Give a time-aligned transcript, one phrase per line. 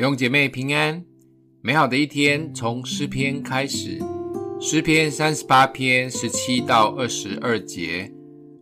[0.00, 1.04] 弟兄姐妹平安，
[1.60, 3.98] 美好的一天从诗篇开始。
[4.58, 8.10] 诗篇三十八篇十七到二十二节，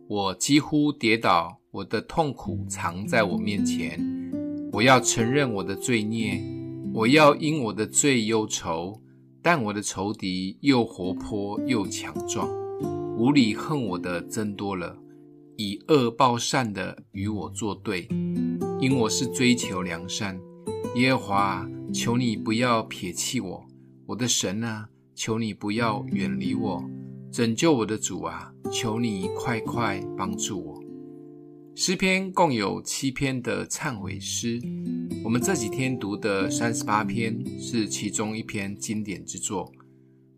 [0.09, 3.97] 我几乎跌倒，我的痛苦藏在我面前。
[4.73, 6.43] 我要承认我的罪孽，
[6.93, 9.01] 我要因我的罪忧愁。
[9.41, 12.49] 但我的仇敌又活泼又强壮，
[13.17, 14.93] 无理恨我的增多了，
[15.55, 18.09] 以恶报善的与我作对。
[18.81, 20.37] 因我是追求良善，
[20.95, 23.65] 耶和华，求你不要撇弃我，
[24.07, 26.83] 我的神啊，求你不要远离我，
[27.31, 30.83] 拯救我的主啊，求你快快帮助我。
[31.75, 34.59] 诗篇共有七篇的忏悔诗，
[35.23, 39.71] 我们这几天读的三十八篇是其中一篇经典之作。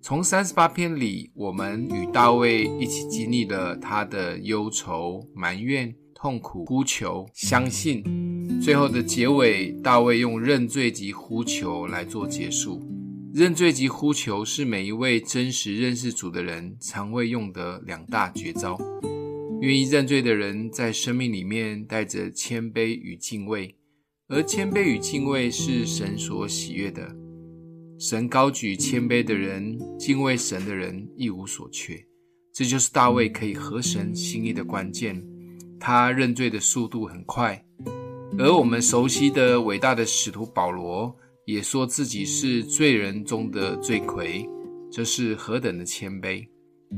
[0.02, 5.96] 从三十八篇里，我们与大卫一起经历了他的忧愁、埋怨。
[6.14, 8.04] 痛苦呼求，相信，
[8.62, 12.80] 最后的结尾，大卫用认罪及呼求来做结束。
[13.34, 18.78] 认罪及呼求是每一位真实认识主的人常会用的两大绝招。
[19.62, 23.76] 愿意认罪的人，在生命里面带着谦卑与敬畏，
[24.28, 27.16] 而谦卑与敬畏是神所喜悦的。
[28.00, 32.00] 神高举谦卑的人，敬畏神的人一无所缺。
[32.54, 35.24] 这就是大卫可以合神心意的关键。
[35.80, 37.66] 他认罪的速度很快，
[38.40, 41.14] 而我们熟悉的伟大的使徒保罗
[41.46, 44.48] 也说自己是罪人中的罪魁，
[44.92, 46.48] 这是何等的谦卑！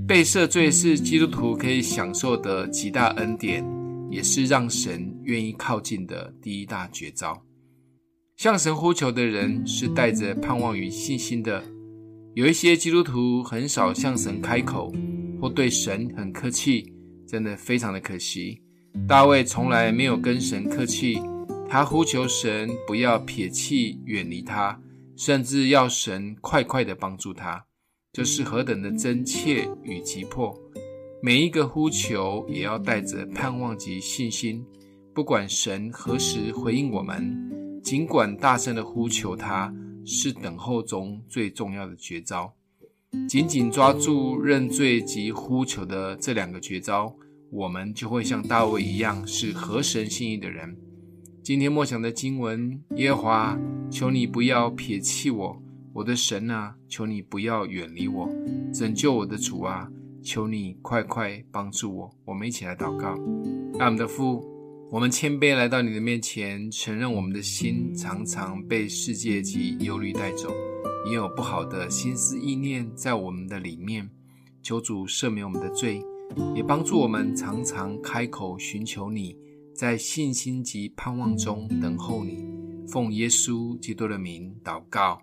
[0.08, 3.66] 被赦罪是基督徒可以享受的极大恩典，
[4.09, 7.42] 也是让神愿意靠近的第一大绝招。
[8.38, 11.64] 向神呼求的人是带着盼望与信心的。
[12.36, 14.92] 有一些基督徒很少向神开口，
[15.39, 16.92] 或对神很客气，
[17.28, 18.61] 真的非常的可惜。
[19.08, 21.19] 大卫从来没有跟神客气，
[21.67, 24.80] 他呼求神不要撇弃、远离他，
[25.17, 27.66] 甚至要神快快地帮助他，
[28.14, 30.58] 这是何等的真切与急迫！
[31.21, 34.64] 每一个呼求也要带着盼望及信心，
[35.14, 39.73] 不管神何时回应我们，尽管大声地呼求他，
[40.05, 42.53] 是等候中最重要的绝招。
[43.27, 47.14] 紧紧抓住认罪及呼求的这两个绝招。
[47.53, 50.75] 我们就会像大卫一样，是合神心意的人。
[51.43, 53.59] 今天默想的经文：耶和华，
[53.91, 55.61] 求你不要撇弃我，
[55.93, 58.27] 我的神啊，求你不要远离我，
[58.73, 59.87] 拯救我的主啊，
[60.23, 62.11] 求你快快帮助我。
[62.25, 63.15] 我们一起来祷告。
[63.77, 64.43] 阿们的父，
[64.89, 70.52] 我们谦卑来到你的面前，承认我们的心常常被世界及忧虑带走，
[71.05, 74.09] 也有不好的心思意念在我们的里面。
[74.64, 76.02] 求主赦免我们的罪。
[76.55, 79.38] 也帮助我们常常开口寻求你，
[79.76, 82.45] 在信心及盼望中等候你。
[82.88, 85.21] 奉耶稣基督的名祷告，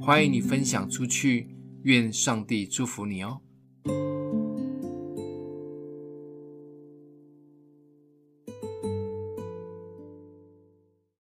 [0.00, 1.48] 欢迎你分享出去。
[1.82, 3.40] 愿上帝祝福你哦。